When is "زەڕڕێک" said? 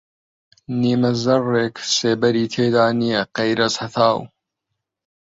1.23-1.75